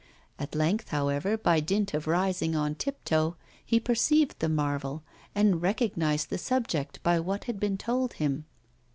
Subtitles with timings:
[0.39, 5.03] At length, however, by dint of rising on tiptoe, he perceived the marvel,
[5.35, 8.45] and recognised the subject, by what had been told him.